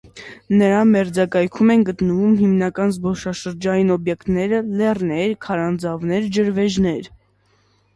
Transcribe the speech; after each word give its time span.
Նրա 0.61 0.77
մերձակայքում 0.93 1.73
են 1.73 1.83
գտնվում 1.91 2.33
հիմնական 2.41 2.95
զբոսաշրջային 2.97 3.95
օբյեկտները՝ 3.99 4.65
լեռներ, 4.83 5.33
քարանձավներ, 5.49 6.31
ջրվեժներ։ 6.41 7.17